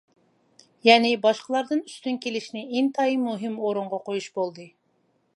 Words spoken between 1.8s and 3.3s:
ئۈستۈن كېلىشنى ئىنتايىن